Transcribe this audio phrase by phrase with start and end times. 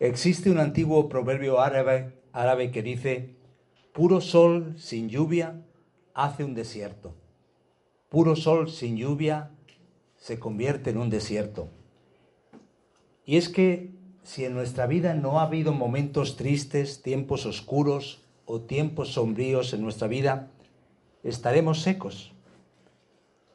[0.00, 3.36] Existe un antiguo proverbio árabe, que dice,
[3.92, 5.62] puro sol sin lluvia
[6.14, 7.14] hace un desierto.
[8.08, 9.50] Puro sol sin lluvia
[10.16, 11.68] se convierte en un desierto.
[13.24, 18.60] Y es que si en nuestra vida no ha habido momentos tristes, tiempos oscuros o
[18.62, 20.50] tiempos sombríos en nuestra vida,
[21.22, 22.32] estaremos secos.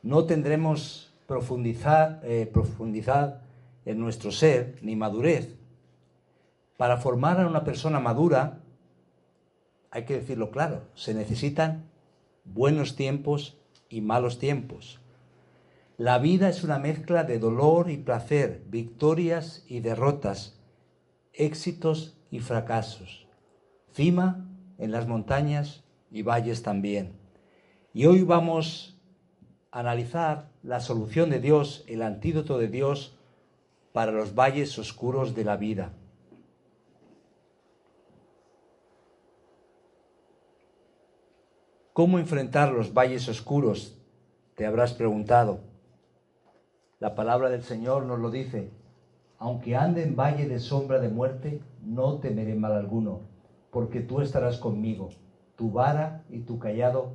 [0.01, 3.41] No tendremos profundizar, eh, profundidad
[3.85, 5.58] en nuestro ser ni madurez.
[6.79, 8.61] Para formar a una persona madura,
[9.91, 11.91] hay que decirlo claro, se necesitan
[12.45, 13.57] buenos tiempos
[13.89, 15.01] y malos tiempos.
[15.97, 20.57] La vida es una mezcla de dolor y placer, victorias y derrotas,
[21.33, 23.27] éxitos y fracasos,
[23.91, 27.11] cima en las montañas y valles también.
[27.93, 28.97] Y hoy vamos
[29.69, 33.17] a analizar la solución de Dios, el antídoto de Dios
[33.91, 35.91] para los valles oscuros de la vida.
[41.99, 43.99] ¿Cómo enfrentar los valles oscuros?
[44.55, 45.59] Te habrás preguntado.
[46.97, 48.71] La palabra del Señor nos lo dice.
[49.37, 53.19] Aunque ande en valle de sombra de muerte, no temeré mal alguno,
[53.69, 55.09] porque tú estarás conmigo.
[55.57, 57.11] Tu vara y tu callado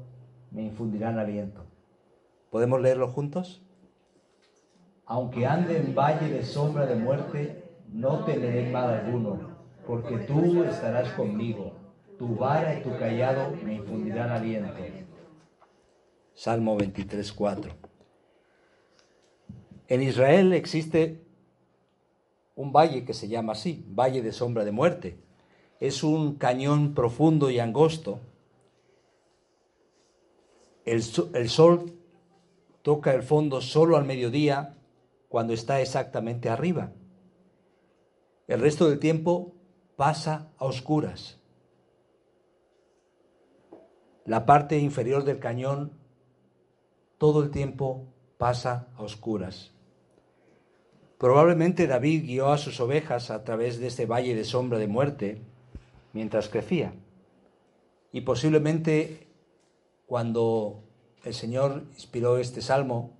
[0.50, 1.64] me infundirán aliento.
[2.50, 3.62] ¿Podemos leerlo juntos?
[5.06, 9.48] Aunque ande en valle de sombra de muerte, no temeré mal alguno,
[9.86, 11.72] porque tú estarás conmigo.
[12.18, 14.72] Tu vara y tu callado me infundirán aliento.
[16.34, 17.72] Salmo 23, 4.
[19.88, 21.24] En Israel existe
[22.54, 25.18] un valle que se llama así, Valle de Sombra de Muerte.
[25.80, 28.20] Es un cañón profundo y angosto.
[30.84, 31.02] El,
[31.34, 31.92] el sol
[32.82, 34.76] toca el fondo solo al mediodía
[35.28, 36.92] cuando está exactamente arriba.
[38.46, 39.54] El resto del tiempo
[39.96, 41.40] pasa a oscuras.
[44.24, 45.92] La parte inferior del cañón
[47.18, 48.06] todo el tiempo
[48.38, 49.72] pasa a oscuras.
[51.18, 55.40] Probablemente David guió a sus ovejas a través de este valle de sombra de muerte
[56.12, 56.94] mientras crecía.
[58.12, 59.26] Y posiblemente
[60.06, 60.82] cuando
[61.22, 63.12] el Señor inspiró este salmo,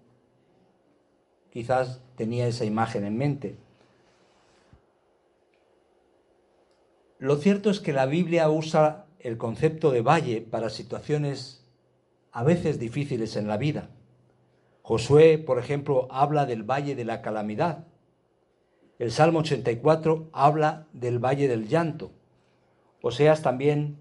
[1.50, 3.56] quizás tenía esa imagen en mente.
[7.19, 11.65] Lo cierto es que la Biblia usa el concepto de valle para situaciones
[12.31, 13.89] a veces difíciles en la vida.
[14.83, 17.87] Josué, por ejemplo, habla del valle de la calamidad.
[18.99, 22.12] El Salmo 84 habla del valle del llanto.
[23.01, 23.99] Oseas también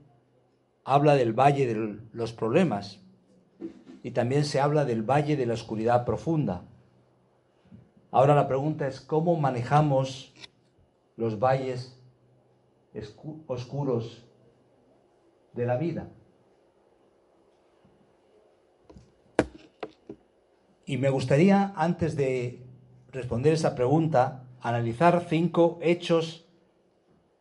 [0.84, 3.00] habla del valle de los problemas.
[4.04, 6.66] Y también se habla del valle de la oscuridad profunda.
[8.12, 10.34] Ahora la pregunta es, ¿cómo manejamos
[11.16, 11.98] los valles
[13.48, 14.26] oscuros
[15.54, 16.10] de la vida?
[20.86, 22.66] Y me gustaría, antes de
[23.12, 26.46] responder esa pregunta, analizar cinco hechos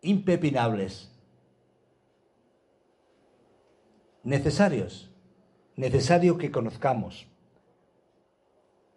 [0.01, 1.11] impepinables,
[4.23, 5.11] necesarios,
[5.77, 7.27] necesario que conozcamos.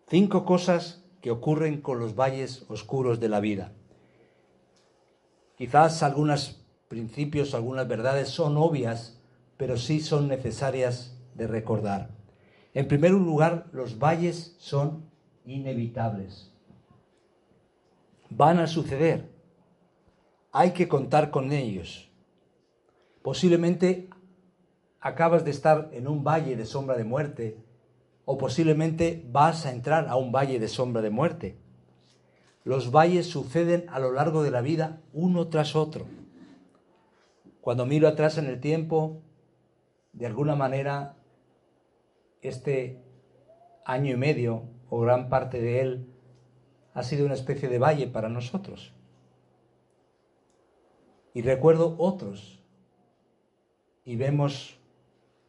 [0.08, 3.72] Cinco cosas que ocurren con los valles oscuros de la vida.
[5.58, 9.20] Quizás algunos principios, algunas verdades son obvias,
[9.58, 12.10] pero sí son necesarias de recordar.
[12.74, 15.10] En primer lugar, los valles son
[15.46, 16.52] inevitables.
[18.30, 19.32] Van a suceder.
[20.52, 22.10] Hay que contar con ellos.
[23.22, 24.10] Posiblemente
[25.00, 27.58] acabas de estar en un valle de sombra de muerte
[28.26, 31.58] o posiblemente vas a entrar a un valle de sombra de muerte.
[32.64, 36.08] Los valles suceden a lo largo de la vida uno tras otro.
[37.66, 39.24] Cuando miro atrás en el tiempo,
[40.14, 41.16] de alguna manera
[42.44, 43.02] este
[43.84, 46.06] año y medio o gran parte de él
[46.94, 48.94] ha sido una especie de valle para nosotros.
[51.34, 52.62] Y recuerdo otros
[54.04, 54.78] y vemos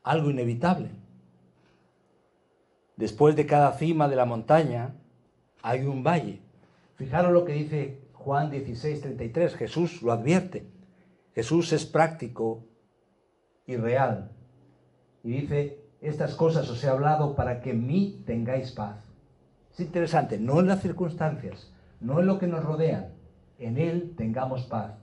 [0.02, 0.88] algo inevitable.
[2.96, 4.94] Después de cada cima de la montaña
[5.60, 6.40] hay un valle.
[6.94, 9.54] Fijaros lo que dice Juan 16, 33.
[9.54, 10.75] Jesús lo advierte.
[11.36, 12.64] Jesús es práctico
[13.66, 14.30] y real.
[15.22, 19.04] Y dice, estas cosas os he hablado para que en mí tengáis paz.
[19.70, 23.12] Es interesante, no en las circunstancias, no en lo que nos rodean,
[23.58, 24.94] en Él tengamos paz.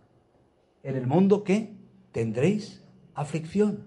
[0.82, 1.78] En el mundo que
[2.12, 2.84] tendréis
[3.14, 3.86] aflicción.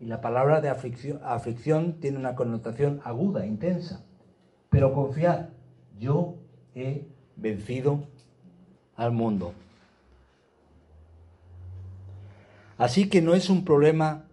[0.00, 4.04] Y la palabra de aflicción, aflicción tiene una connotación aguda, intensa.
[4.68, 5.48] Pero confiad,
[5.98, 6.34] yo
[6.74, 8.04] he vencido
[8.96, 9.54] al mundo.
[12.78, 14.28] Así que no es un problema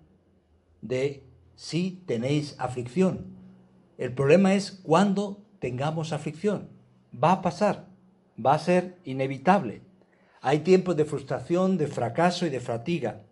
[0.82, 1.24] de
[1.56, 3.26] si tenéis aflicción.
[3.98, 6.70] El problema es cuando tengamos aflicción.
[7.12, 7.88] Va a pasar,
[8.44, 9.82] va a ser inevitable.
[10.42, 13.24] Hay tiempos de frustración, de fracaso y de fatiga.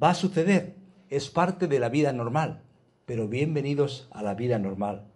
[0.00, 0.76] Va a suceder,
[1.10, 2.62] es parte de la vida normal,
[3.06, 5.08] pero bienvenidos a la vida normal.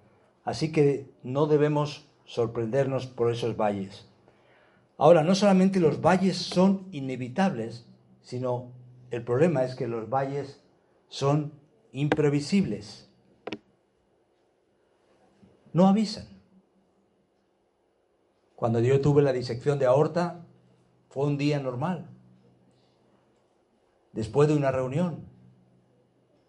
[0.44, 4.08] Así que no debemos sorprendernos por esos valles.
[4.96, 7.86] Ahora, no solamente los valles son inevitables,
[8.20, 8.72] sino
[9.10, 10.62] el problema es que los valles
[11.08, 11.52] son
[11.92, 13.10] imprevisibles.
[15.72, 16.26] No avisan.
[18.54, 20.44] Cuando yo tuve la disección de aorta,
[21.10, 22.10] fue un día normal.
[24.12, 25.28] Después de una reunión,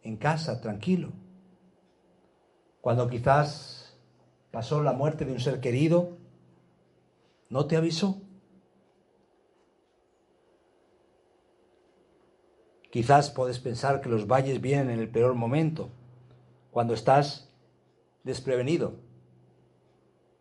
[0.02, 1.12] en casa, tranquilo.
[2.82, 3.98] Cuando quizás
[4.52, 6.18] pasó la muerte de un ser querido,
[7.50, 8.22] no te avisó.
[12.90, 15.90] Quizás puedes pensar que los valles vienen en el peor momento,
[16.72, 17.52] cuando estás
[18.24, 18.96] desprevenido.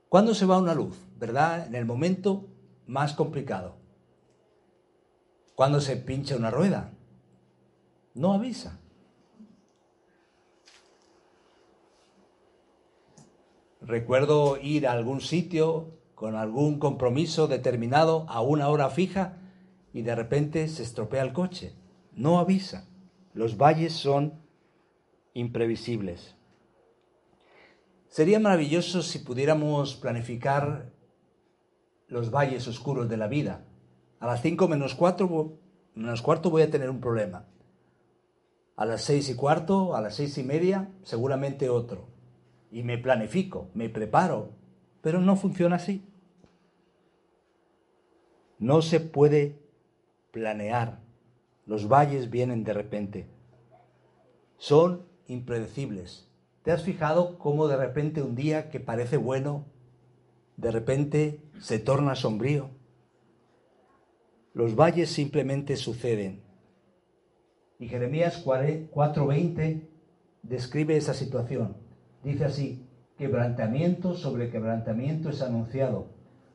[0.08, 0.96] ¿Cuándo se va una luz?
[1.18, 1.66] ¿Verdad?
[1.66, 2.46] En el momento
[2.86, 3.76] más complicado.
[5.54, 6.92] Cuando se pincha una rueda.
[8.14, 8.78] No avisa.
[13.82, 19.36] Recuerdo ir a algún sitio con algún compromiso determinado a una hora fija
[19.92, 21.77] y de repente se estropea el coche
[22.18, 22.84] no avisa.
[23.32, 24.34] Los valles son
[25.34, 26.34] imprevisibles.
[28.08, 30.90] Sería maravilloso si pudiéramos planificar
[32.08, 33.64] los valles oscuros de la vida.
[34.18, 35.58] A las 5 menos 4,
[35.94, 37.46] menos cuarto voy a tener un problema.
[38.74, 42.08] A las 6 y cuarto, a las seis y media, seguramente otro.
[42.72, 44.50] Y me planifico, me preparo,
[45.02, 46.04] pero no funciona así.
[48.58, 49.60] No se puede
[50.32, 51.07] planear
[51.68, 53.26] los valles vienen de repente.
[54.56, 56.26] Son impredecibles.
[56.62, 59.66] ¿Te has fijado cómo de repente un día que parece bueno,
[60.56, 62.70] de repente se torna sombrío?
[64.54, 66.40] Los valles simplemente suceden.
[67.78, 69.86] Y Jeremías 4:20
[70.42, 71.76] describe esa situación.
[72.24, 72.88] Dice así,
[73.18, 76.06] quebrantamiento sobre quebrantamiento es anunciado,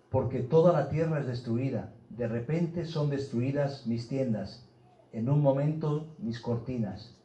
[0.10, 1.94] porque toda la tierra es destruida.
[2.10, 4.68] De repente son destruidas mis tiendas
[5.14, 7.16] en un momento mis cortinas.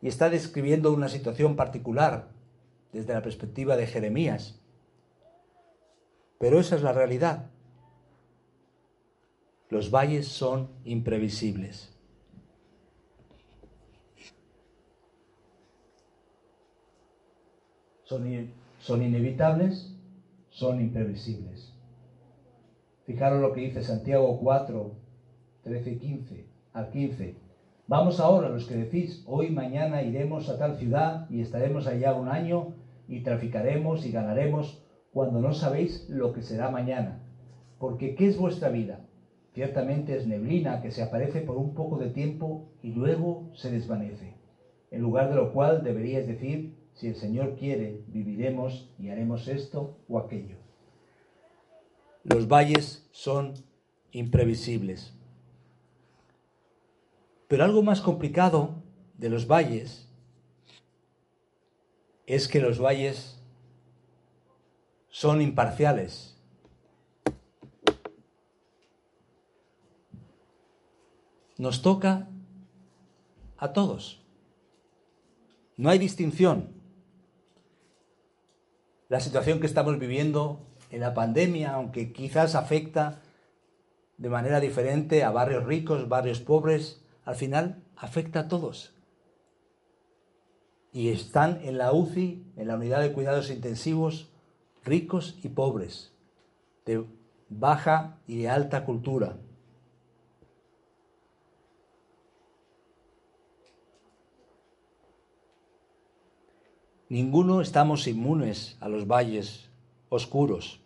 [0.00, 2.28] Y está describiendo una situación particular
[2.92, 4.60] desde la perspectiva de Jeremías.
[6.38, 7.50] Pero esa es la realidad.
[9.68, 11.92] Los valles son imprevisibles.
[18.04, 19.92] Son, son inevitables,
[20.50, 21.72] son imprevisibles.
[23.06, 24.92] Fijaros lo que dice Santiago 4,
[25.64, 27.34] 13 y 15 al 15.
[27.88, 32.28] Vamos ahora los que decís, hoy mañana iremos a tal ciudad y estaremos allá un
[32.28, 32.74] año
[33.08, 37.22] y traficaremos y ganaremos cuando no sabéis lo que será mañana.
[37.78, 39.00] Porque ¿qué es vuestra vida?
[39.54, 44.34] Ciertamente es neblina que se aparece por un poco de tiempo y luego se desvanece.
[44.90, 49.96] En lugar de lo cual deberíais decir, si el Señor quiere, viviremos y haremos esto
[50.08, 50.56] o aquello.
[52.22, 53.54] Los valles son
[54.12, 55.15] imprevisibles.
[57.48, 58.82] Pero algo más complicado
[59.18, 60.08] de los valles
[62.26, 63.38] es que los valles
[65.08, 66.36] son imparciales.
[71.56, 72.28] Nos toca
[73.56, 74.20] a todos.
[75.76, 76.70] No hay distinción.
[79.08, 80.60] La situación que estamos viviendo
[80.90, 83.22] en la pandemia, aunque quizás afecta
[84.18, 88.94] de manera diferente a barrios ricos, barrios pobres, al final afecta a todos.
[90.92, 94.30] Y están en la UCI, en la unidad de cuidados intensivos,
[94.84, 96.14] ricos y pobres,
[96.86, 97.04] de
[97.50, 99.36] baja y de alta cultura.
[107.08, 109.68] Ninguno estamos inmunes a los valles
[110.08, 110.80] oscuros.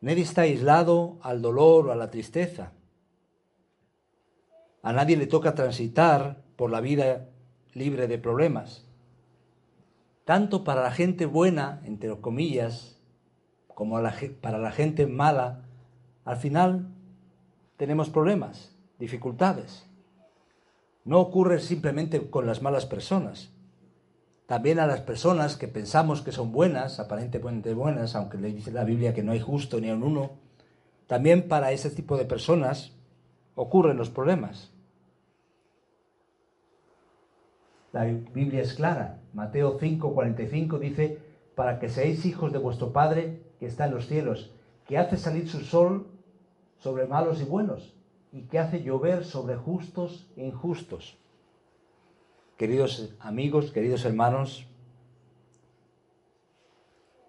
[0.00, 2.72] Nadie está aislado al dolor o a la tristeza.
[4.82, 7.28] A nadie le toca transitar por la vida
[7.74, 8.84] libre de problemas.
[10.24, 12.98] Tanto para la gente buena, entre comillas,
[13.74, 14.00] como
[14.40, 15.62] para la gente mala,
[16.24, 16.88] al final
[17.76, 19.86] tenemos problemas, dificultades.
[21.04, 23.50] No ocurre simplemente con las malas personas.
[24.46, 28.84] También a las personas que pensamos que son buenas, aparentemente buenas, aunque le dice la
[28.84, 30.32] Biblia que no hay justo ni un uno,
[31.06, 32.92] también para ese tipo de personas
[33.60, 34.72] ocurren los problemas.
[37.92, 39.20] La Biblia es clara.
[39.34, 41.18] Mateo 5, 45 dice,
[41.54, 44.50] para que seáis hijos de vuestro Padre que está en los cielos,
[44.86, 46.06] que hace salir su sol
[46.78, 47.94] sobre malos y buenos,
[48.32, 51.18] y que hace llover sobre justos e injustos.
[52.56, 54.66] Queridos amigos, queridos hermanos,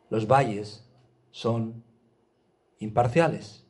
[0.10, 0.88] los valles
[1.32, 1.84] son
[2.80, 3.61] imparciales.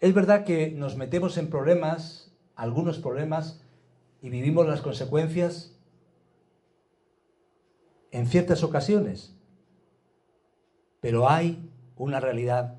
[0.00, 3.60] Es verdad que nos metemos en problemas, algunos problemas,
[4.22, 5.76] y vivimos las consecuencias
[8.10, 9.34] en ciertas ocasiones,
[11.00, 12.76] pero hay una realidad.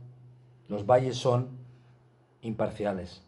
[0.67, 1.49] Los valles son
[2.41, 3.21] imparciales.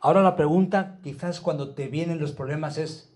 [0.00, 3.12] Ahora la pregunta, quizás cuando te vienen los problemas es,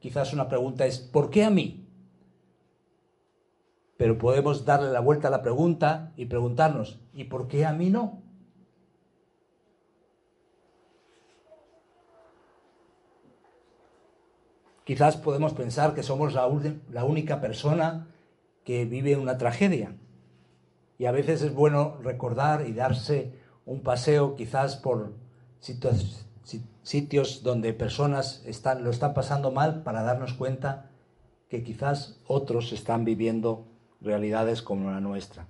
[0.00, 1.87] quizás una pregunta es, ¿por qué a mí?
[3.98, 7.90] Pero podemos darle la vuelta a la pregunta y preguntarnos, ¿y por qué a mí
[7.90, 8.22] no?
[14.84, 18.06] Quizás podemos pensar que somos la, única persona
[18.64, 19.96] que vive una tragedia.
[20.96, 23.34] Y a veces es bueno recordar y darse
[23.66, 25.12] un paseo quizás por
[26.82, 30.88] sitios donde personas están, lo están pasando mal para darnos cuenta
[31.48, 33.66] que quizás otros están viviendo
[34.00, 35.46] realidades como la nuestra.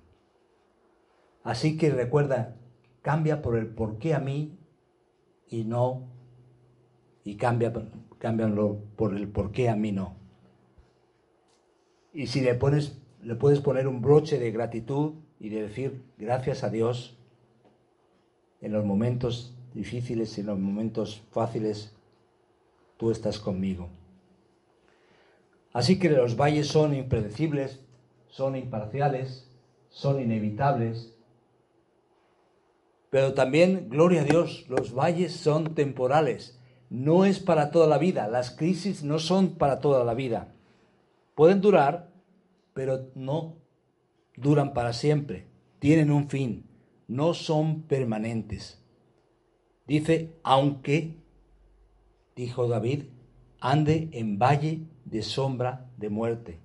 [1.44, 2.56] Así que recuerda,
[3.02, 4.58] cambia por el por qué a mí
[5.48, 6.02] y no,
[7.24, 7.72] y cambia,
[8.18, 10.16] cámbianlo por el por qué a mí no.
[12.12, 16.64] Y si le pones, le puedes poner un broche de gratitud y de decir gracias
[16.64, 17.16] a Dios
[18.60, 21.92] en los momentos difíciles y en los momentos fáciles,
[22.96, 23.88] tú estás conmigo.
[25.72, 27.80] Así que los valles son impredecibles,
[28.28, 29.50] son imparciales,
[29.88, 31.14] son inevitables.
[33.10, 36.60] Pero también, gloria a Dios, los valles son temporales.
[36.90, 38.28] No es para toda la vida.
[38.28, 40.54] Las crisis no son para toda la vida.
[41.34, 42.10] Pueden durar,
[42.74, 43.56] pero no
[44.36, 45.46] duran para siempre.
[45.78, 46.66] Tienen un fin.
[47.06, 48.82] No son permanentes.
[49.86, 51.16] Dice, aunque,
[52.36, 53.04] dijo David,
[53.60, 56.60] ande en valle de sombra de muerte.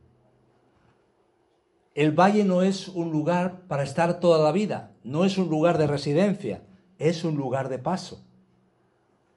[1.96, 5.78] El valle no es un lugar para estar toda la vida, no es un lugar
[5.78, 6.64] de residencia,
[6.98, 8.24] es un lugar de paso.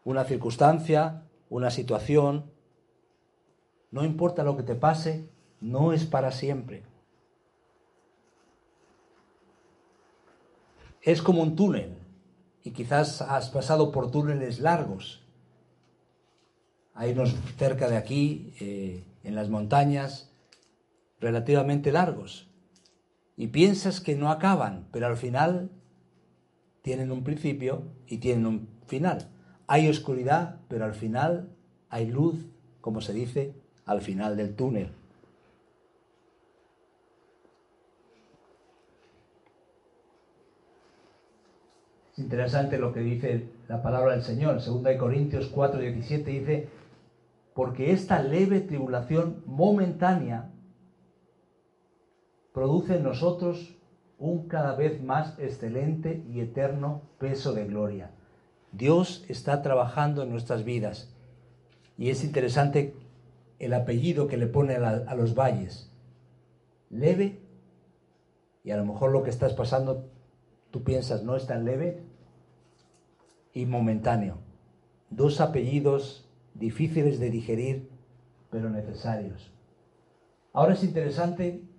[0.05, 2.51] Una circunstancia, una situación,
[3.91, 5.29] no importa lo que te pase,
[5.61, 6.83] no es para siempre.
[11.03, 11.99] Es como un túnel,
[12.65, 15.23] y quizás has pasado por túneles largos.
[16.95, 20.33] Hay unos cerca de aquí, eh, en las montañas,
[21.21, 22.46] relativamente largos
[23.37, 25.71] y piensas que no acaban, pero al final
[26.83, 29.29] tienen un principio y tienen un final.
[29.67, 31.51] Hay oscuridad, pero al final
[31.91, 32.47] hay luz,
[32.81, 34.91] como se dice, al final del túnel.
[42.13, 44.65] Es interesante lo que dice la palabra del Señor.
[44.65, 46.69] 2 Corintios 4, 17 dice,
[47.53, 50.51] porque esta leve tribulación momentánea
[52.57, 53.77] produce en nosotros
[54.19, 58.13] un cada vez más excelente y eterno peso de gloria.
[58.73, 61.15] Dios está trabajando en nuestras vidas
[61.99, 62.95] y es interesante
[63.59, 65.93] el apellido que le pone a, los valles.
[66.89, 67.43] Leve,
[68.65, 70.09] y a lo mejor lo que estás pasando
[70.71, 72.05] tú piensas no es tan leve,
[73.53, 74.39] y momentáneo.
[75.11, 77.91] Dos apellidos difíciles de digerir,
[78.49, 79.53] pero necesarios.
[80.55, 81.76] Ahora es interesante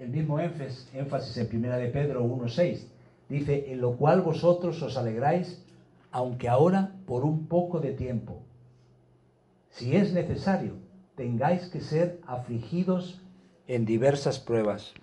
[0.00, 2.86] el mismo énfasis, en Primera de Pedro 1.6.
[3.28, 5.62] Dice, en lo cual vosotros os alegráis,
[6.10, 8.40] aunque ahora por un poco de tiempo.
[9.68, 10.72] Si es necesario,
[11.16, 13.20] tengáis que ser afligidos
[13.68, 14.94] en diversas pruebas.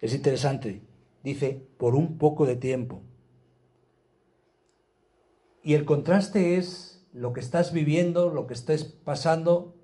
[0.00, 0.82] Es interesante,
[1.22, 3.00] dice, por un poco de tiempo.
[5.62, 9.74] Y el contraste es lo que estás viviendo, lo que estés pasando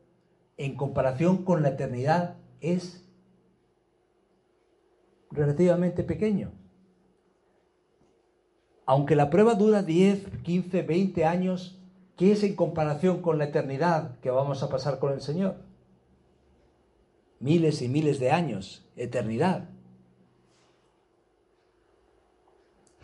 [0.56, 3.04] en comparación con la eternidad es
[5.30, 6.52] relativamente pequeño.
[8.86, 11.78] Aunque la prueba dura 10, 15, 20 años,
[12.16, 15.56] ¿qué es en comparación con la eternidad que vamos a pasar con el Señor?
[17.40, 19.68] Miles y miles de años, eternidad.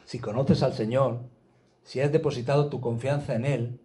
[0.04, 1.20] Si conoces al Señor,
[1.82, 3.80] si has depositado tu confianza en Él,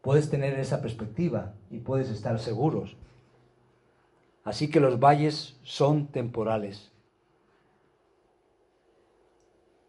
[0.00, 2.96] puedes tener esa perspectiva y puedes estar seguros
[4.44, 6.92] Así que los valles son temporales.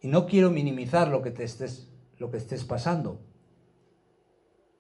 [0.02, 3.20] Y no quiero minimizar lo que te estés lo que estés pasando.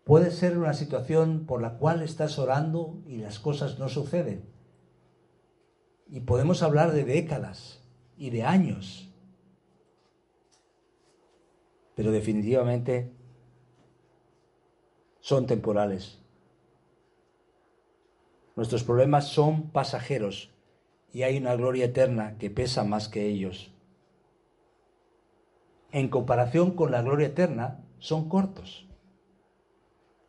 [0.03, 4.46] Puede ser una situación por la cual estás orando y las cosas no suceden.
[6.08, 7.82] Y podemos hablar de décadas
[8.17, 9.12] y de años.
[11.96, 13.12] Pero definitivamente
[15.22, 16.20] son temporales.
[18.55, 20.51] Nuestros problemas son pasajeros
[21.12, 23.71] y hay una gloria eterna que pesa más que ellos.
[25.91, 28.88] En comparación con la gloria eterna, son cortos.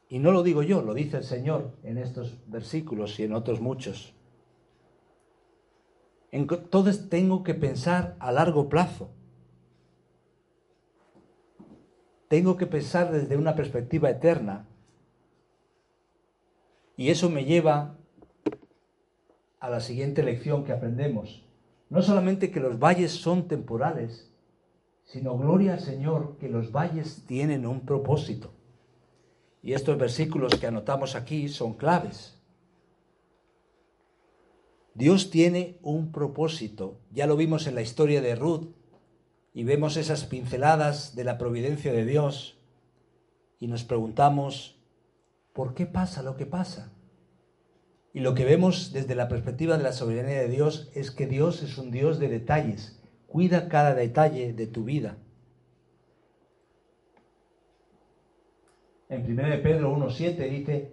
[0.09, 3.61] Y no lo digo yo, lo dice el Señor en estos versículos y en otros
[3.61, 4.15] muchos.
[6.31, 9.11] Entonces tengo que pensar a largo plazo.
[12.29, 14.69] Tengo que pensar desde una perspectiva eterna.
[16.97, 17.97] Y eso me lleva
[19.61, 21.43] a la siguiente lección que aprendemos.
[21.89, 24.31] No solamente que los valles son temporales,
[25.05, 28.53] sino gloria al Señor que los valles tienen un propósito.
[29.63, 32.39] Y estos versículos que anotamos aquí son claves.
[34.95, 36.99] Dios tiene un propósito.
[37.13, 38.69] Ya lo vimos en la historia de Ruth
[39.53, 42.59] y vemos esas pinceladas de la providencia de Dios
[43.59, 44.79] y nos preguntamos,
[45.53, 46.93] ¿por qué pasa lo que pasa?
[48.17, 51.63] Y lo que vemos desde la perspectiva de la soberanía de Dios es que Dios
[51.63, 55.19] es un Dios de detalles, cuida cada detalle de tu vida.
[59.11, 60.93] En 1 Pedro 1.7 dice,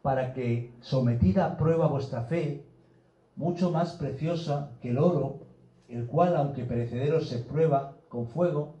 [0.00, 2.64] para que sometida a prueba vuestra fe,
[3.36, 5.40] mucho más preciosa que el oro,
[5.90, 8.76] el cual, aunque perecedero, se prueba con fuego.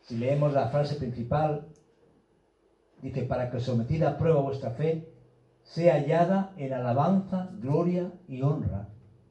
[0.00, 1.68] Si leemos la frase principal,
[3.02, 5.13] dice, para que sometida a prueba vuestra fe,
[5.64, 8.88] sea hallada en alabanza, gloria y honra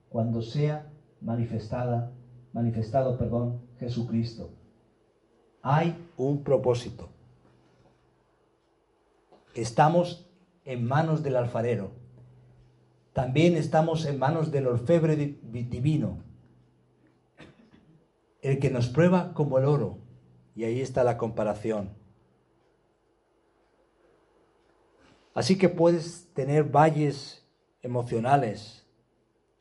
[0.10, 2.12] cuando sea manifestada,
[2.52, 4.50] manifestado, perdón, Jesucristo.
[5.62, 7.10] Hay un propósito.
[9.54, 10.30] Estamos
[10.66, 11.92] en manos del alfarero.
[13.14, 16.18] También estamos en manos del orfebre divino,
[18.42, 20.00] el que nos prueba como el oro.
[20.56, 22.03] Y ahí está la comparación.
[25.34, 27.46] Así que puedes tener valles
[27.82, 28.86] emocionales,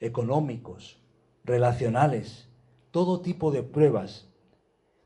[0.01, 1.01] económicos,
[1.45, 2.49] relacionales,
[2.91, 4.29] todo tipo de pruebas.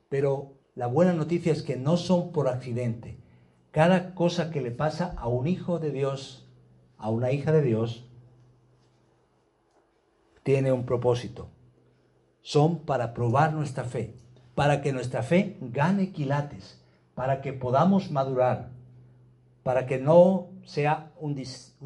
[0.08, 3.18] Pero la buena noticia es que no son por accidente.
[3.70, 6.48] Cada cosa que le pasa a un hijo de Dios,
[6.98, 8.08] a una hija de Dios,
[10.42, 11.48] tiene un propósito.
[12.40, 14.14] Son para probar nuestra fe,
[14.54, 16.82] para que nuestra fe gane quilates,
[17.14, 18.70] para que podamos madurar,
[19.62, 21.34] para que no sea un,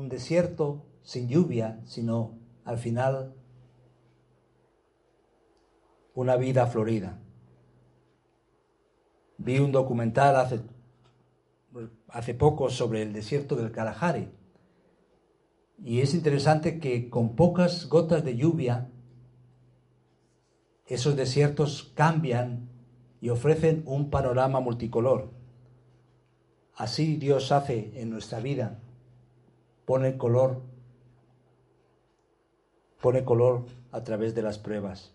[0.09, 3.35] desierto sin lluvia, sino al final
[6.14, 7.21] una vida florida.
[9.38, 10.61] Vi un documental hace,
[12.09, 14.29] hace poco sobre el desierto del Kalahari
[15.83, 18.90] y es interesante que con pocas gotas de lluvia
[20.87, 22.69] esos desiertos cambian
[23.21, 25.39] y ofrecen un panorama multicolor.
[26.81, 28.79] Así Dios hace en nuestra vida.
[29.85, 30.62] Pone color,
[33.03, 35.12] pone color a través de las pruebas.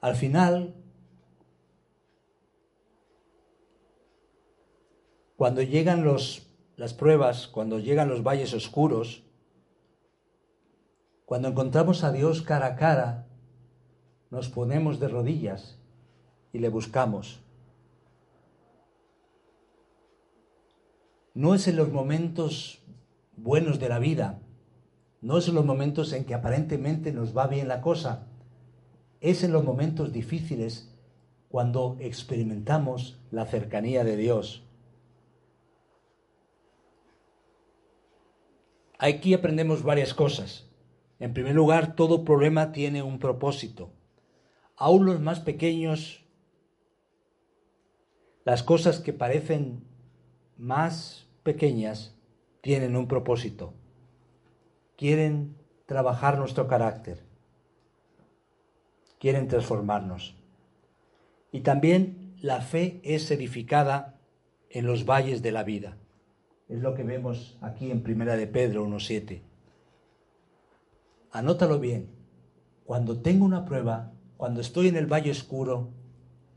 [0.00, 0.74] Al final,
[5.36, 9.24] cuando llegan los, las pruebas, cuando llegan los valles oscuros,
[11.26, 13.26] cuando encontramos a Dios cara a cara,
[14.30, 15.76] nos ponemos de rodillas
[16.52, 17.40] y le buscamos.
[21.34, 22.82] No es en los momentos
[23.36, 24.40] buenos de la vida,
[25.20, 28.26] no es en los momentos en que aparentemente nos va bien la cosa,
[29.20, 30.92] es en los momentos difíciles
[31.48, 34.62] cuando experimentamos la cercanía de Dios.
[38.98, 40.66] Aquí aprendemos varias cosas.
[41.18, 43.90] En primer lugar, todo problema tiene un propósito
[44.80, 46.24] aún los más pequeños,
[48.44, 49.84] las cosas que parecen
[50.56, 52.16] más pequeñas
[52.62, 53.74] tienen un propósito.
[54.96, 57.22] Quieren trabajar nuestro carácter.
[59.18, 60.34] Quieren transformarnos.
[61.52, 64.18] Y también la fe es edificada
[64.70, 65.98] en los valles de la vida.
[66.68, 69.42] Es lo que vemos aquí en Primera de Pedro 1.7.
[71.32, 72.08] Anótalo bien.
[72.86, 75.90] Cuando tengo una prueba, cuando estoy en el valle oscuro,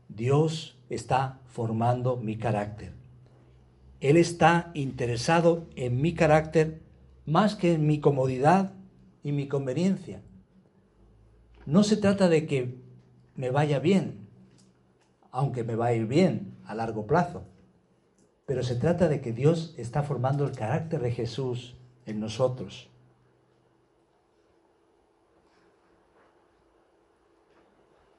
[0.08, 2.94] Dios está formando mi carácter.
[4.00, 6.80] Él está interesado en mi carácter
[7.26, 8.72] más que en mi comodidad
[9.22, 10.22] y mi conveniencia.
[11.66, 12.74] no se trata de que
[13.36, 14.30] me vaya bien,
[15.30, 17.44] aunque me va a ir bien a largo plazo,
[18.46, 22.88] pero se trata de que Dios está formando el carácter de Jesús en nosotros.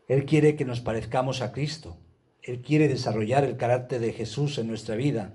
[0.08, 1.98] Él quiere que nos parezcamos a Cristo.
[2.42, 5.34] Él quiere desarrollar el carácter de Jesús en nuestra vida.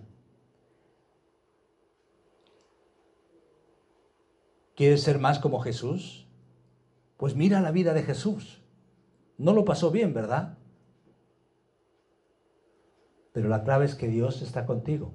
[4.77, 6.29] ¿Quieres ser más como Jesús?
[7.17, 8.63] Pues mira la vida de Jesús.
[9.37, 10.59] No lo pasó bien, ¿verdad?
[13.33, 15.13] Pero la clave es que Dios está contigo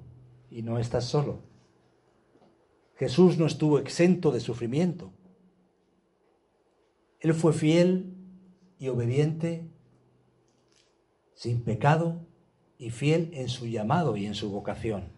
[0.50, 1.42] y no estás solo.
[2.96, 5.12] Jesús no estuvo exento de sufrimiento.
[7.20, 8.15] Él fue fiel
[8.78, 9.68] y obediente,
[11.34, 12.20] sin pecado
[12.78, 15.10] y fiel en su llamado y en su vocación.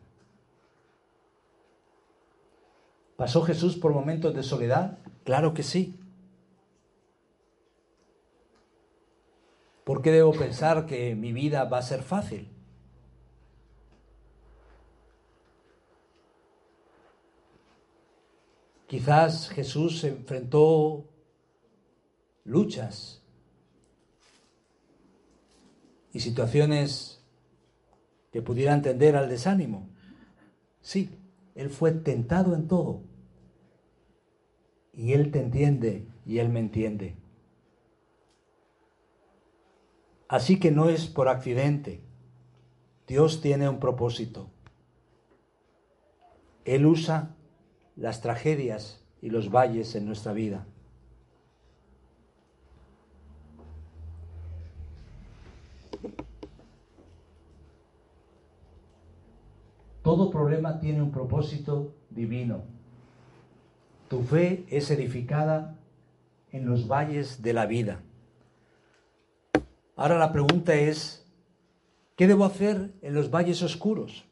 [3.16, 4.98] ¿Pasó Jesús por momentos de soledad?
[5.24, 5.98] Claro que sí.
[9.84, 12.48] ¿Por qué debo pensar que mi vida va a ser fácil?
[18.86, 21.04] Quizás Jesús enfrentó
[22.44, 23.22] luchas
[26.12, 27.24] y situaciones
[28.32, 29.88] que pudieran tender al desánimo.
[30.80, 31.10] Sí,
[31.54, 33.02] Él fue tentado en todo.
[34.92, 37.16] Y Él te entiende y Él me entiende.
[40.28, 42.02] Así que no es por accidente.
[43.06, 44.50] Dios tiene un propósito.
[46.66, 47.34] Él usa
[47.96, 50.66] las tragedias y los valles en nuestra vida.
[60.18, 62.64] Todo problema tiene un propósito divino.
[64.08, 65.78] Tu fe es edificada
[66.50, 68.02] en los valles de la vida.
[69.94, 71.24] Ahora la pregunta es,
[72.16, 74.24] ¿qué debo hacer en los valles oscuros?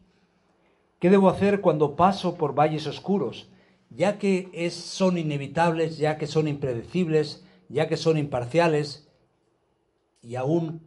[0.99, 3.49] ¿Qué debo hacer cuando paso por valles oscuros?
[3.88, 9.09] Ya que son inevitables, ya que son impredecibles, ya que son imparciales
[10.20, 10.81] y aún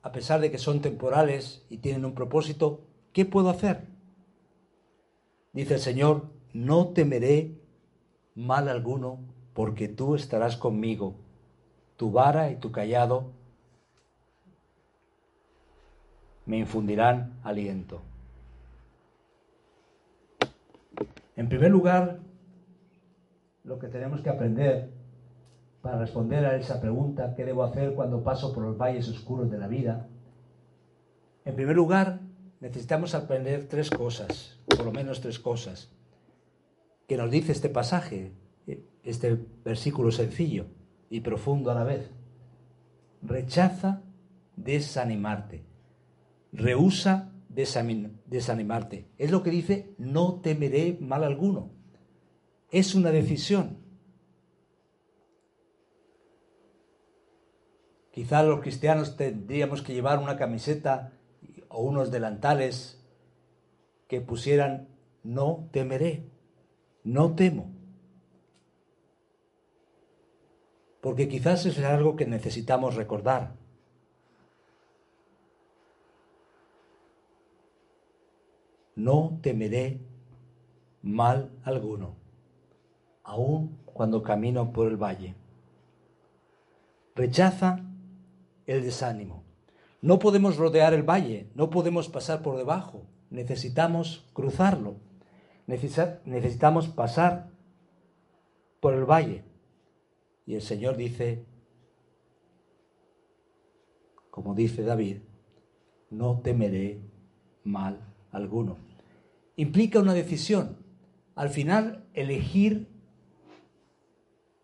[0.00, 2.80] a pesar de que son temporales y tienen un propósito,
[3.12, 3.91] ¿qué puedo hacer?
[5.52, 7.54] Dice el Señor, no temeré
[8.34, 9.18] mal alguno,
[9.52, 11.14] porque tú estarás conmigo.
[11.96, 13.32] Tu vara y tu callado
[16.46, 18.00] me infundirán aliento.
[21.36, 22.18] En primer lugar,
[23.64, 24.90] lo que tenemos que aprender
[25.82, 29.58] para responder a esa pregunta, ¿qué debo hacer cuando paso por los valles oscuros de
[29.58, 30.06] la vida?
[31.44, 32.20] En primer lugar,
[32.62, 35.90] necesitamos aprender tres cosas, por lo menos tres cosas,
[37.08, 38.32] que nos dice este pasaje,
[39.02, 40.66] este versículo sencillo
[41.10, 42.08] y profundo a la vez.
[43.20, 44.02] Rechaza
[44.54, 45.64] desanimarte,
[46.52, 49.08] rehúsa desanimarte.
[49.18, 51.72] Es lo que dice, no temeré mal alguno.
[52.70, 53.78] Es una decisión.
[58.12, 61.12] Quizá los cristianos tendríamos que llevar una camiseta
[61.72, 63.02] o unos delantales
[64.06, 64.88] que pusieran
[65.22, 66.24] no temeré,
[67.02, 67.70] no temo.
[71.00, 73.54] Porque quizás es algo que necesitamos recordar.
[78.94, 79.98] No temeré
[81.00, 82.14] mal alguno,
[83.24, 85.34] aun cuando camino por el valle.
[87.16, 87.80] Rechaza
[88.66, 89.42] el desánimo.
[90.02, 94.96] No podemos rodear el valle, no podemos pasar por debajo, necesitamos cruzarlo,
[95.66, 97.50] necesitamos pasar
[98.80, 99.44] por el valle.
[100.44, 101.44] Y el Señor dice,
[104.32, 105.18] como dice David,
[106.10, 107.00] no temeré
[107.62, 108.00] mal
[108.32, 108.78] alguno.
[109.54, 110.78] Implica una decisión.
[111.36, 112.88] Al final, elegir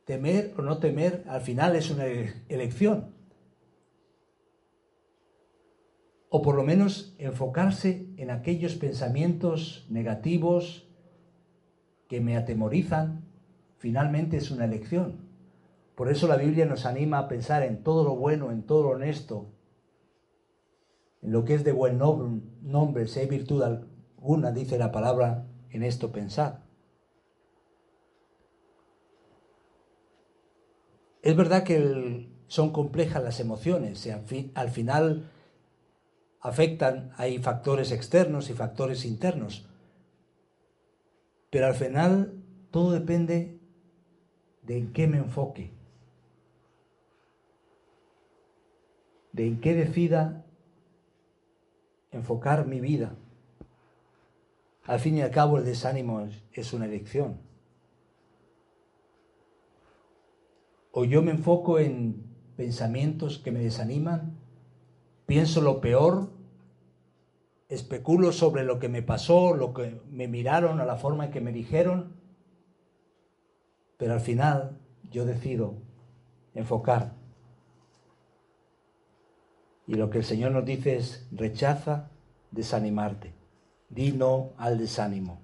[0.05, 2.07] temer o no temer, al final es una
[2.49, 3.18] elección
[6.31, 10.87] o por lo menos enfocarse en aquellos pensamientos negativos
[12.09, 13.25] que me atemorizan,
[13.79, 15.29] finalmente es una elección.
[15.95, 18.91] Por eso la Biblia nos anima a pensar en todo lo bueno, en todo lo
[18.91, 19.47] honesto,
[21.23, 25.83] en lo que es de buen nombre, si hay virtud alguna, dice la palabra, en
[25.83, 26.63] esto pensar.
[31.23, 34.09] Es verdad que son complejas las emociones,
[34.55, 35.31] al final
[36.41, 39.67] afectan, hay factores externos y factores internos.
[41.51, 43.59] Pero al final todo depende
[44.63, 45.79] de en qué me enfoque.
[49.39, 50.45] de en qué decida
[52.11, 53.15] enfocar mi vida.
[54.85, 57.39] Al fin y al cabo el desánimo es una elección.
[60.91, 62.25] O yo me enfoco en
[62.57, 64.38] pensamientos que me desaniman,
[65.29, 66.31] pienso lo peor,
[67.69, 71.43] especulo sobre lo que me pasó, lo que me miraron, a la forma en que
[71.43, 72.17] me dijeron,
[73.99, 74.79] pero al final
[75.11, 75.75] yo decido
[76.55, 77.13] enfocar.
[79.87, 82.09] Y lo que el Señor nos dice es, rechaza
[82.51, 83.35] desanimarte,
[83.91, 85.43] di no al desánimo.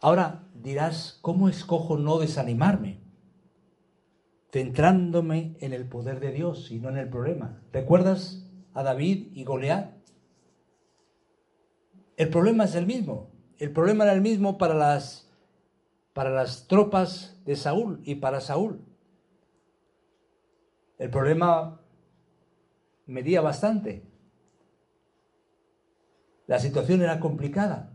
[0.00, 3.05] Ahora dirás, ¿cómo escojo no desanimarme?
[4.50, 7.62] Centrándome en el poder de Dios y no en el problema.
[7.72, 9.96] ¿Recuerdas a David y Goliat?
[12.16, 13.30] El problema es el mismo.
[13.58, 15.30] El problema era el mismo para las,
[16.12, 18.80] para las tropas de Saúl y para Saúl.
[20.98, 21.80] El problema
[23.06, 24.02] medía bastante.
[26.46, 27.92] La situación era complicada.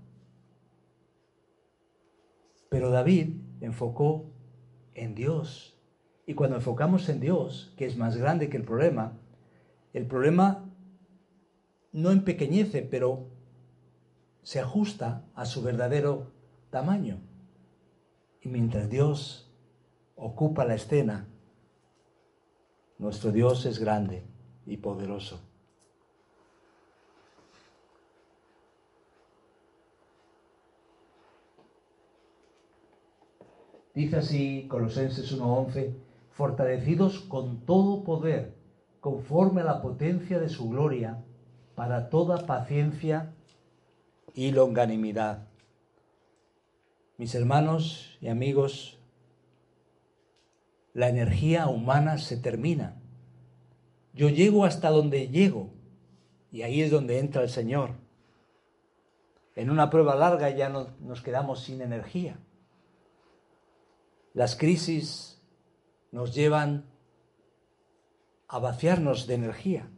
[2.69, 4.31] Pero David enfocó
[4.93, 5.81] en Dios.
[6.25, 9.17] Y cuando enfocamos en Dios, que es más grande que el problema,
[9.93, 10.69] el problema
[11.91, 13.27] no empequeñece, pero
[14.43, 16.31] se ajusta a su verdadero
[16.69, 17.19] tamaño.
[18.41, 19.51] Y mientras Dios
[20.15, 21.27] ocupa la escena,
[22.97, 24.23] nuestro Dios es grande
[24.65, 25.41] y poderoso.
[33.93, 36.11] Dice así Colosenses 1:11,
[36.41, 38.56] fortalecidos con todo poder,
[38.99, 41.23] conforme a la potencia de su gloria,
[41.75, 43.36] para toda paciencia
[44.34, 45.45] y longanimidad.
[47.19, 48.97] Mis hermanos y amigos,
[50.95, 52.99] la energía humana se termina.
[54.15, 55.69] Yo llego hasta donde llego
[56.51, 57.91] y ahí es donde entra el Señor.
[59.56, 62.39] En una prueba larga ya no, nos quedamos sin energía.
[64.34, 65.31] Las crisis
[66.12, 66.86] nos llevan
[68.47, 69.89] a vaciarnos de energía.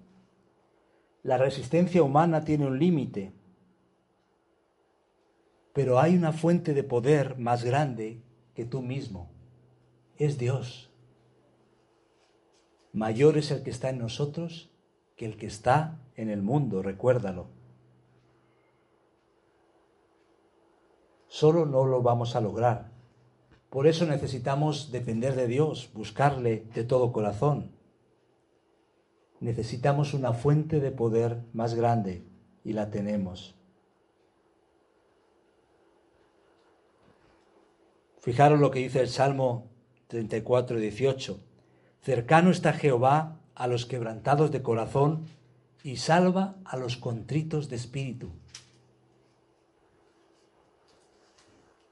[1.23, 3.33] La resistencia humana tiene un límite,
[5.73, 8.21] pero hay una fuente de poder más grande
[8.53, 9.31] que tú mismo.
[10.17, 10.91] Es Dios.
[12.91, 14.69] Mayor es el que está en nosotros
[15.15, 17.47] que el que está en el mundo, recuérdalo.
[21.27, 22.92] Solo no lo vamos a lograr
[23.73, 27.71] por eso necesitamos depender de Dios, buscarle de todo corazón.
[29.39, 32.23] Necesitamos una fuente de poder más grande
[32.63, 33.55] y la tenemos.
[38.19, 39.71] Fijaros lo que dice el Salmo
[40.05, 41.39] 34, 18.
[42.03, 45.25] Cercano está Jehová a los quebrantados de corazón
[45.83, 48.33] y salva a los contritos de espíritu.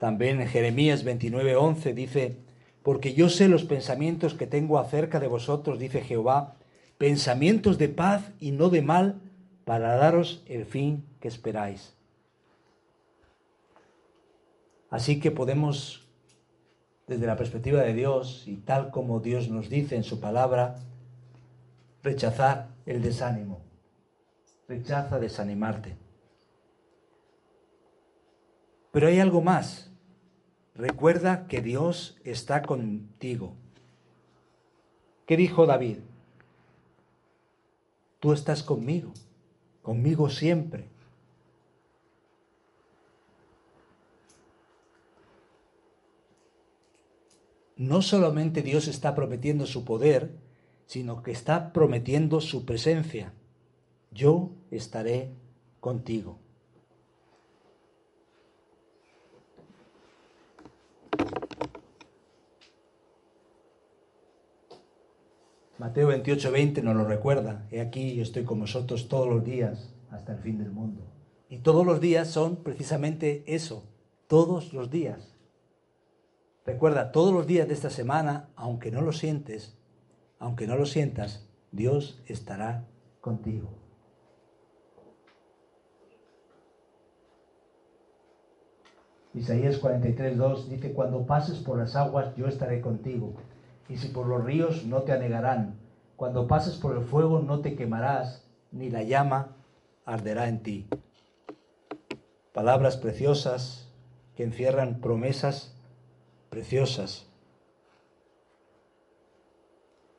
[0.02, 2.40] También en Jeremías 29:11 dice,
[2.82, 6.56] porque yo sé los pensamientos que tengo acerca de vosotros, dice Jehová,
[6.98, 9.22] pensamientos de paz y no de mal,
[9.64, 11.94] para daros el fin que esperáis.
[14.90, 16.10] Así que podemos,
[17.06, 20.78] desde la perspectiva de Dios y tal como Dios nos dice en su palabra,
[22.02, 23.62] rechazar el desánimo.
[24.68, 25.96] Rechaza desanimarte.
[28.92, 29.91] Pero hay algo más.
[30.76, 33.56] Recuerda que Dios está contigo.
[35.26, 35.98] ¿Qué dijo David?
[38.20, 39.14] Tú estás conmigo,
[39.82, 40.88] conmigo siempre.
[47.76, 50.36] No solamente Dios está prometiendo su poder,
[50.86, 53.34] sino que está prometiendo su presencia.
[54.12, 55.32] Yo estaré
[55.80, 56.38] contigo.
[65.82, 67.66] Mateo 28, 20 nos lo recuerda.
[67.72, 71.02] He aquí, yo estoy con vosotros todos los días hasta el fin del mundo.
[71.50, 73.84] Y todos los días son precisamente eso,
[74.28, 75.34] todos los días.
[76.68, 79.76] Recuerda, todos los días de esta semana, aunque no lo sientes,
[80.38, 82.86] aunque no lo sientas, Dios estará
[83.20, 83.70] contigo.
[89.34, 93.34] Isaías 43, 2 dice, cuando pases por las aguas, yo estaré contigo
[93.90, 95.76] y si por los ríos no te anegarán.
[96.16, 99.56] Cuando pases por el fuego no te quemarás, ni la llama
[100.06, 100.88] arderá en ti.
[102.54, 103.90] Palabras preciosas
[104.36, 105.74] que encierran promesas
[106.50, 107.28] preciosas.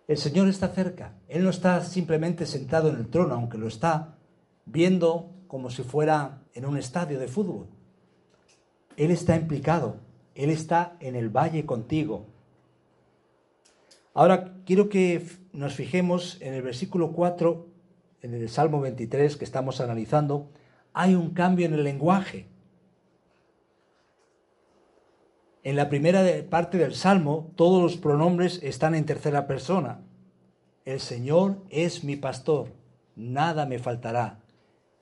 [0.08, 1.14] El Señor está cerca.
[1.28, 4.16] Él no está simplemente sentado en el trono, aunque lo está
[4.64, 7.68] viendo como si fuera en un estadio de fútbol.
[8.96, 9.96] Él está implicado.
[10.34, 12.26] Él está en el valle contigo.
[14.14, 17.66] Ahora quiero que nos fijemos en el versículo 4,
[18.20, 20.50] en el Salmo 23 que estamos analizando.
[20.92, 22.46] Hay un cambio en el lenguaje.
[25.64, 30.02] En la primera parte del Salmo, todos los pronombres están en tercera persona.
[30.84, 32.72] El Señor es mi pastor,
[33.16, 34.40] nada me faltará.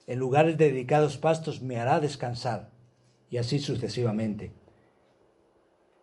[0.07, 2.69] En lugares de dedicados pastos me hará descansar.
[3.29, 4.51] Y así sucesivamente.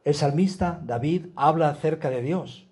[0.05, 2.68] El salmista David habla acerca de Dios.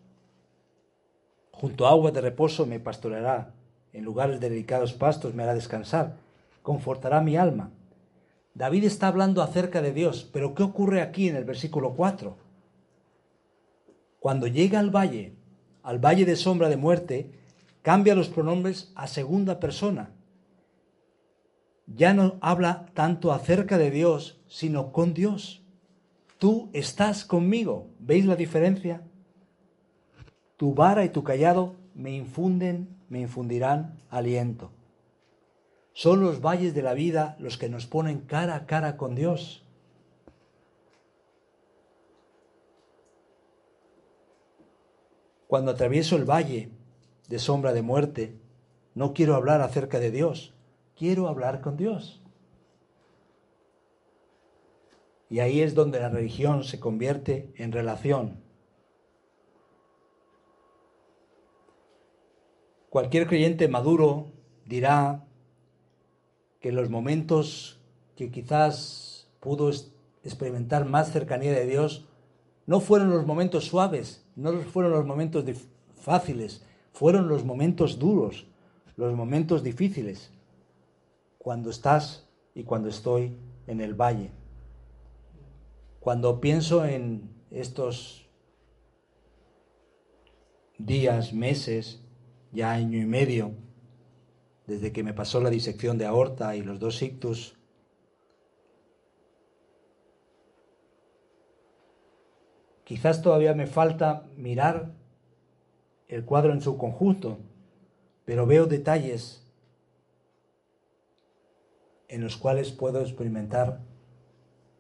[1.59, 3.55] Junto a aguas de reposo me pastoreará,
[3.95, 6.17] en lugares de dedicados pastos me hará descansar,
[6.63, 7.71] confortará mi alma.
[8.53, 12.37] David está hablando acerca de Dios, pero ¿qué ocurre aquí en el versículo 4?
[14.21, 15.33] Cuando llega al valle,
[15.83, 17.31] al valle de sombra de muerte,
[17.81, 20.11] cambia los pronombres a segunda persona.
[21.87, 25.63] Ya no habla tanto acerca de Dios, sino con Dios.
[26.39, 27.89] Tú estás conmigo.
[27.99, 29.03] ¿Veis la diferencia?
[30.57, 34.71] Tu vara y tu callado me infunden, me infundirán aliento.
[35.93, 39.63] Son los valles de la vida los que nos ponen cara a cara con Dios.
[45.47, 46.71] Cuando atravieso el valle
[47.29, 48.37] de sombra de muerte,
[48.95, 50.55] no quiero hablar acerca de Dios,
[50.97, 52.23] quiero hablar con Dios.
[55.29, 58.46] Y ahí es donde la religión se convierte en relación.
[62.97, 64.33] Cualquier creyente maduro
[64.65, 65.29] dirá
[66.61, 67.79] que los momentos
[68.17, 69.71] que quizás pudo
[70.25, 72.07] experimentar más cercanía de Dios
[72.65, 75.45] no fueron los momentos suaves, no fueron los momentos
[75.95, 78.47] fáciles, fueron los momentos duros,
[78.97, 80.33] los momentos difíciles,
[81.37, 84.31] cuando estás y cuando estoy en el valle.
[86.01, 88.27] Cuando pienso en estos
[90.79, 92.01] días, meses,
[92.57, 93.53] ya año y medio,
[94.67, 97.57] desde que me pasó la disección de aorta y los dos ictus,
[102.85, 104.95] quizás todavía me falta mirar
[106.09, 107.39] el cuadro en su conjunto,
[108.25, 109.47] pero veo detalles
[112.09, 113.81] en los cuales puedo experimentar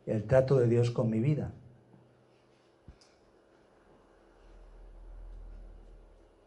[0.07, 1.53] el trato de Dios con mi vida.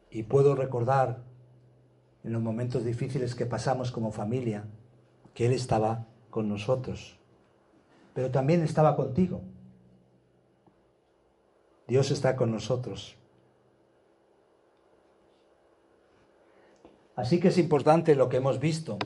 [0.10, 1.24] Y puedo recordar
[2.24, 4.66] en los momentos difíciles que pasamos como familia,
[5.34, 7.18] que Él estaba con nosotros,
[8.14, 9.42] pero también estaba contigo.
[11.88, 13.16] Dios está con nosotros.
[17.16, 18.98] Así que es importante lo que hemos visto.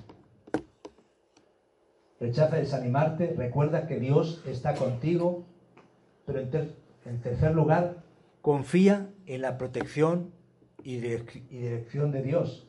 [2.19, 5.43] Rechaza desanimarte, recuerda que Dios está contigo,
[6.25, 8.03] pero en, tercer lugar,
[8.41, 10.31] confía en la protección
[10.83, 12.67] y dirección de Dios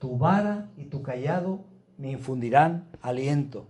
[0.00, 1.60] tu vara y tu callado
[1.98, 3.68] me infundirán aliento.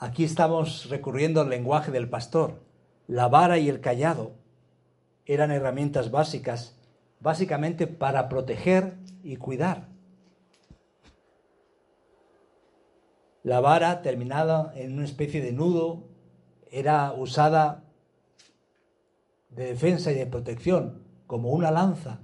[0.00, 2.60] Aquí estamos recurriendo al lenguaje del pastor.
[3.06, 4.32] La vara y el callado
[5.26, 6.76] eran herramientas básicas,
[7.20, 9.88] básicamente para proteger y cuidar.
[13.44, 16.02] La vara, terminada en una especie de nudo,
[16.70, 17.84] era usada
[19.50, 22.20] de defensa y de protección, como una lanza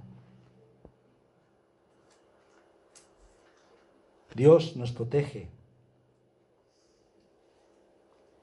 [4.35, 5.49] Dios nos protege.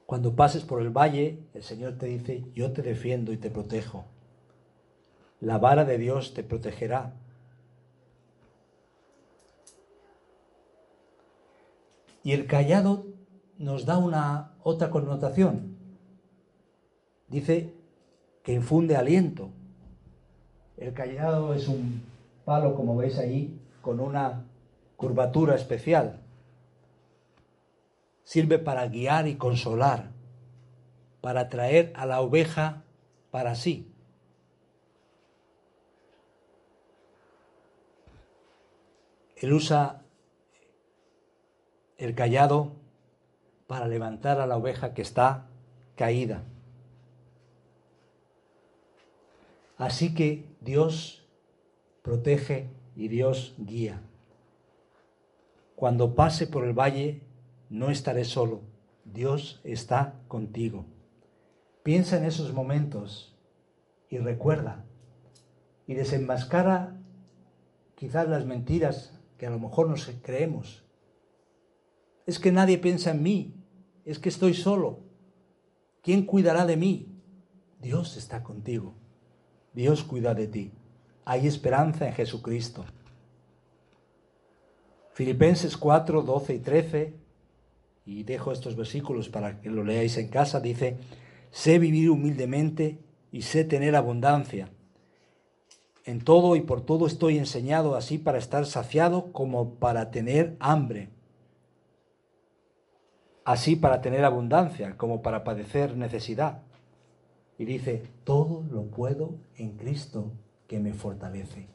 [0.06, 4.06] Cuando pases por el valle, el Señor te dice, yo te defiendo y te protejo.
[5.40, 7.14] La vara de Dios te protegerá.
[12.24, 13.06] Y el callado
[13.58, 15.76] nos da una otra connotación.
[17.28, 17.74] Dice
[18.42, 19.50] que infunde aliento.
[20.76, 22.02] El callado es un
[22.44, 24.44] palo, como veis ahí, con una
[24.96, 26.20] curvatura especial.
[28.24, 30.10] Sirve para guiar y consolar,
[31.20, 32.82] para traer a la oveja
[33.30, 33.88] para sí.
[39.36, 40.02] Él usa
[41.98, 42.72] el callado
[43.66, 45.46] para levantar a la oveja que está
[45.96, 46.42] caída.
[49.82, 51.26] Así que Dios
[52.02, 54.00] protege y Dios guía.
[55.74, 57.24] Cuando pase por el valle,
[57.68, 58.60] no estaré solo.
[59.04, 60.84] Dios está contigo.
[61.82, 63.36] Piensa en esos momentos
[64.08, 64.84] y recuerda,
[65.88, 66.96] y desenmascara
[67.96, 70.84] quizás las mentiras que a lo mejor nos creemos.
[72.24, 73.56] Es que nadie piensa en mí,
[74.04, 75.00] es que estoy solo.
[76.02, 77.20] ¿Quién cuidará de mí?
[77.80, 79.01] Dios está contigo.
[79.72, 80.72] Dios cuida de ti.
[81.24, 82.84] Hay esperanza en Jesucristo.
[85.14, 87.14] Filipenses 4, 12 y 13,
[88.06, 90.96] y dejo estos versículos para que lo leáis en casa, dice,
[91.50, 92.98] sé vivir humildemente
[93.30, 94.70] y sé tener abundancia.
[96.04, 101.10] En todo y por todo estoy enseñado así para estar saciado como para tener hambre,
[103.44, 106.62] así para tener abundancia como para padecer necesidad.
[107.62, 110.32] Y dice, todo lo puedo en Cristo
[110.66, 111.68] que me fortalece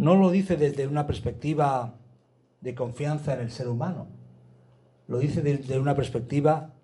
[0.00, 1.94] no lo dice desde una perspectiva
[2.62, 4.06] de confianza en el ser humano,
[5.08, 6.74] lo dice desde una perspectiva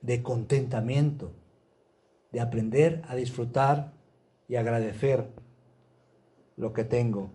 [0.00, 1.32] de contentamiento,
[2.30, 3.92] de aprender a disfrutar
[4.48, 5.28] y agradecer
[6.56, 7.30] lo que tengo.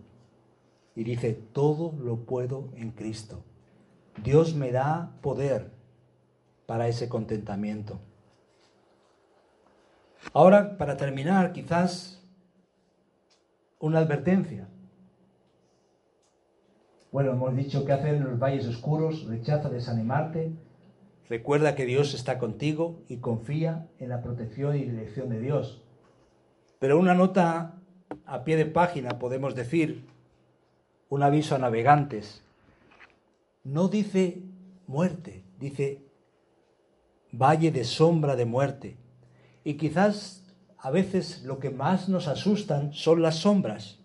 [0.94, 3.44] Y dice, todo lo puedo en Cristo.
[4.22, 5.70] Dios me da poder
[6.68, 7.98] para ese contentamiento.
[10.34, 12.22] Ahora, para terminar, quizás
[13.78, 14.68] una advertencia.
[17.10, 20.52] Bueno, hemos dicho qué hacer en los valles oscuros, rechaza desanimarte,
[21.30, 25.82] recuerda que Dios está contigo y confía en la protección y dirección de Dios.
[26.78, 27.76] Pero una nota
[28.26, 30.04] a pie de página, podemos decir,
[31.08, 32.44] un aviso a navegantes,
[33.64, 34.42] no dice
[34.86, 36.07] muerte, dice
[37.32, 38.96] valle de sombra de muerte.
[39.64, 40.46] Y quizás
[40.78, 43.98] a veces lo que más nos asustan son las sombras.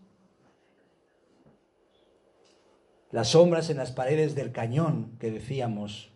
[3.11, 6.11] Las sombras en las paredes del cañón que decíamos,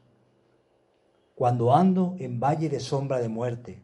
[1.35, 3.83] cuando ando en valle de sombra de muerte.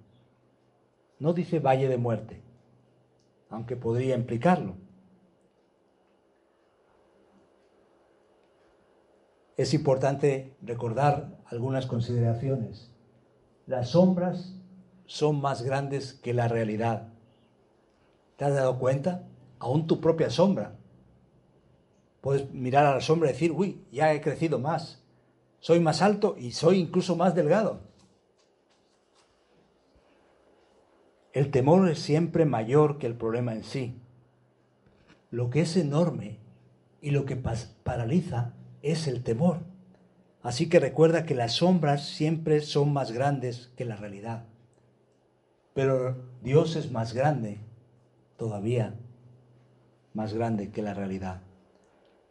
[1.19, 2.41] No dice valle de muerte,
[3.49, 4.75] aunque podría implicarlo.
[9.55, 12.92] Es importante recordar algunas consideraciones.
[13.65, 14.53] Las sombras
[15.05, 17.09] son más grandes que la realidad.
[18.35, 19.23] ¿Te has dado cuenta?
[19.59, 20.75] Aún tu propia sombra.
[22.21, 25.01] Puedes mirar a la sombra y decir, uy, ya he crecido más.
[25.59, 27.81] Soy más alto y soy incluso más delgado.
[31.31, 33.99] El temor es siempre mayor que el problema en sí.
[35.31, 36.37] Lo que es enorme
[37.01, 39.72] y lo que paraliza es el temor.
[40.43, 44.43] Así que recuerda que las sombras siempre son más grandes que la realidad.
[45.73, 47.59] Pero Dios es más grande,
[48.37, 48.93] todavía
[50.13, 51.41] más grande que la realidad.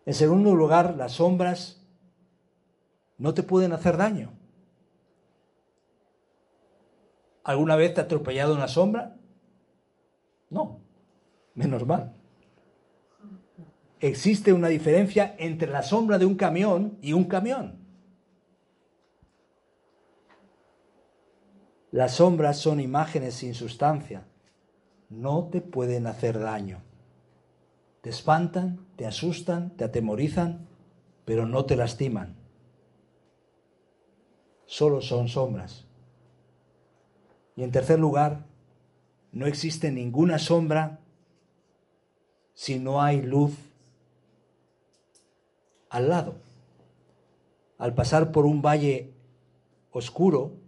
[0.04, 1.82] En segundo lugar, las sombras
[3.16, 4.30] no te pueden hacer daño.
[7.44, 9.16] ¿Alguna vez te ha atropellado una sombra?
[10.50, 10.80] No,
[11.54, 12.12] menos mal.
[14.00, 17.81] Existe una diferencia entre la sombra de un camión y un camión.
[21.92, 24.24] Las sombras son imágenes sin sustancia.
[25.10, 26.80] No te pueden hacer daño.
[28.00, 30.66] Te espantan, te asustan, te atemorizan,
[31.26, 32.34] pero no te lastiman.
[34.64, 35.84] Solo son sombras.
[37.56, 38.46] Y en tercer lugar,
[39.30, 40.98] no existe ninguna sombra
[42.54, 43.52] si no hay luz
[45.90, 46.36] al lado.
[47.76, 49.12] Al pasar por un valle
[49.90, 50.61] oscuro,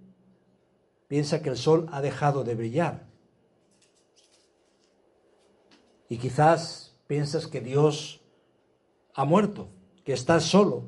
[1.08, 3.06] piensa que el sol ha dejado de brillar.
[6.08, 8.20] Y quizás piensas que Dios
[9.14, 9.68] ha muerto,
[10.04, 10.84] que estás solo.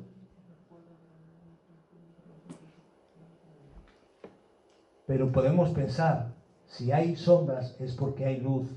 [5.05, 6.33] Pero podemos pensar,
[6.67, 8.67] si hay sombras es porque hay luz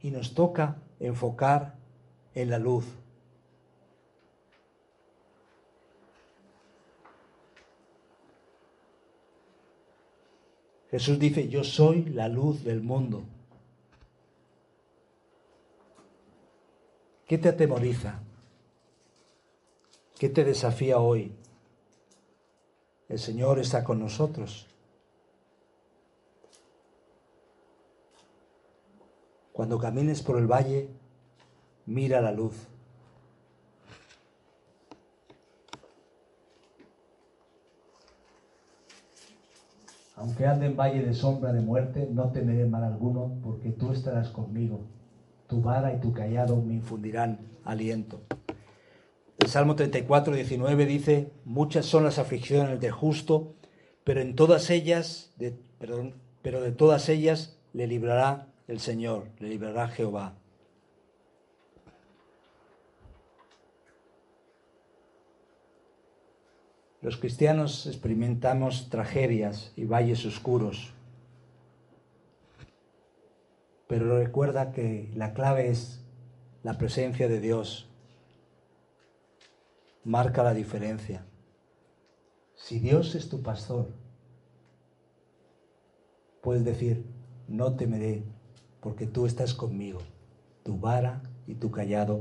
[0.00, 1.74] y nos toca enfocar
[2.34, 2.84] en la luz.
[10.92, 13.22] Jesús dice, yo soy la luz del mundo.
[17.26, 18.20] ¿Qué te atemoriza?
[20.18, 21.32] ¿Qué te desafía hoy?
[23.08, 24.66] El Señor está con nosotros.
[29.54, 30.90] Cuando camines por el valle,
[31.86, 32.68] mira la luz.
[40.22, 44.28] Aunque ande en valle de sombra de muerte, no temeré mal alguno, porque tú estarás
[44.28, 44.84] conmigo.
[45.48, 48.20] Tu vara y tu callado me infundirán aliento.
[49.36, 53.56] El Salmo 34, 19 dice, muchas son las aflicciones del justo,
[54.04, 55.58] pero en todas ellas, de,
[56.40, 60.36] pero de todas ellas le librará el Señor, le librará Jehová.
[67.02, 70.94] Los cristianos experimentamos tragedias y valles oscuros,
[73.88, 76.00] pero recuerda que la clave es
[76.62, 77.88] la presencia de Dios.
[80.04, 81.26] Marca la diferencia.
[82.54, 83.88] Si Dios es tu pastor,
[86.40, 87.04] puedes decir,
[87.48, 88.22] no temeré,
[88.80, 89.98] porque tú estás conmigo.
[90.62, 92.20] Tu vara y tu callado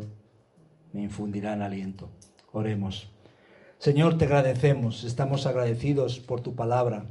[0.92, 2.10] me infundirán aliento.
[2.52, 3.11] Oremos.
[3.82, 7.08] Señor, te agradecemos, estamos agradecidos por tu palabra.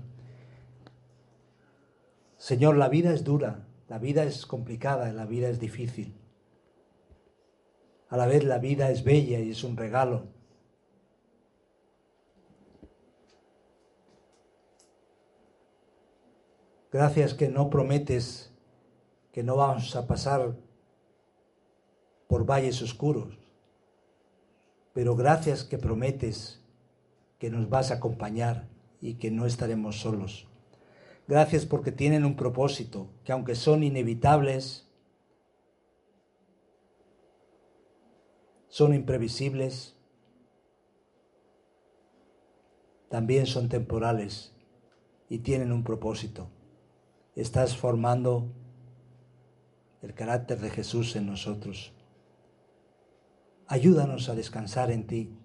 [2.36, 6.14] Señor, la vida es dura, la vida es complicada, la vida es difícil.
[8.08, 10.28] A la vez la vida es bella y es un regalo.
[16.92, 18.52] Gracias que no prometes
[19.32, 20.54] que no vamos a pasar
[22.28, 23.36] por valles oscuros,
[24.92, 26.59] pero gracias que prometes
[27.40, 28.68] que nos vas a acompañar
[29.00, 30.46] y que no estaremos solos.
[31.26, 34.86] Gracias porque tienen un propósito, que aunque son inevitables,
[38.68, 39.96] son imprevisibles,
[43.08, 44.54] también son temporales
[45.30, 46.50] y tienen un propósito.
[47.34, 48.52] Estás formando
[50.02, 51.94] el carácter de Jesús en nosotros.
[53.66, 55.39] Ayúdanos a descansar en ti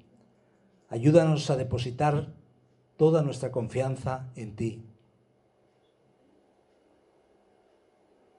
[0.90, 2.34] Ayúdanos a depositar
[2.98, 4.86] toda nuestra confianza en ti.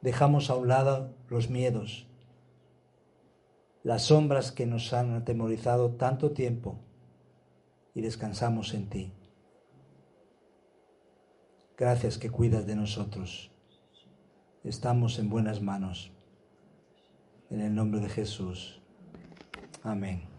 [0.01, 2.07] Dejamos a un lado los miedos,
[3.83, 6.79] las sombras que nos han atemorizado tanto tiempo
[7.95, 9.13] y descansamos en ti.
[11.77, 13.51] Gracias que cuidas de nosotros.
[14.65, 16.11] Estamos en buenas manos.
[17.51, 18.81] En el nombre de Jesús.
[19.83, 20.36] Amén.